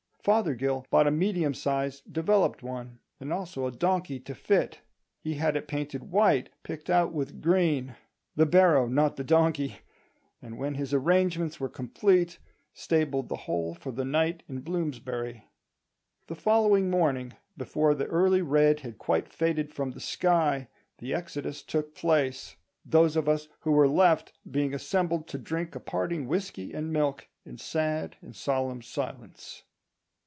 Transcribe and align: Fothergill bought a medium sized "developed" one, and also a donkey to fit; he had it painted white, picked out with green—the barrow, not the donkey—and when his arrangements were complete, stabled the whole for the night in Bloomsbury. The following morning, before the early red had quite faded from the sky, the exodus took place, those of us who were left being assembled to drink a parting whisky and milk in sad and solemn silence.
Fothergill 0.23 0.85
bought 0.91 1.07
a 1.07 1.11
medium 1.11 1.55
sized 1.55 2.13
"developed" 2.13 2.61
one, 2.61 2.99
and 3.19 3.33
also 3.33 3.65
a 3.65 3.71
donkey 3.71 4.19
to 4.19 4.35
fit; 4.35 4.81
he 5.19 5.33
had 5.33 5.55
it 5.55 5.67
painted 5.67 6.11
white, 6.11 6.51
picked 6.61 6.91
out 6.91 7.11
with 7.11 7.41
green—the 7.41 8.45
barrow, 8.45 8.85
not 8.87 9.15
the 9.15 9.23
donkey—and 9.23 10.59
when 10.59 10.75
his 10.75 10.93
arrangements 10.93 11.59
were 11.59 11.67
complete, 11.67 12.37
stabled 12.71 13.29
the 13.29 13.35
whole 13.35 13.73
for 13.73 13.91
the 13.91 14.05
night 14.05 14.43
in 14.47 14.59
Bloomsbury. 14.59 15.47
The 16.27 16.35
following 16.35 16.91
morning, 16.91 17.33
before 17.57 17.95
the 17.95 18.05
early 18.05 18.43
red 18.43 18.81
had 18.81 18.99
quite 18.99 19.27
faded 19.27 19.73
from 19.73 19.89
the 19.89 19.99
sky, 19.99 20.67
the 20.99 21.15
exodus 21.15 21.63
took 21.63 21.95
place, 21.95 22.57
those 22.85 23.15
of 23.15 23.27
us 23.27 23.47
who 23.61 23.71
were 23.71 23.87
left 23.87 24.33
being 24.51 24.75
assembled 24.75 25.27
to 25.29 25.39
drink 25.39 25.73
a 25.73 25.79
parting 25.79 26.27
whisky 26.27 26.73
and 26.73 26.93
milk 26.93 27.27
in 27.43 27.57
sad 27.57 28.17
and 28.21 28.35
solemn 28.35 28.83
silence. 28.83 29.63